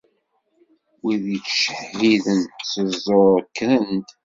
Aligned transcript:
Wid 1.03 1.23
yettcehhiden 1.33 2.41
s 2.69 2.71
ẓẓur 2.95 3.39
kkren-d. 3.45 4.07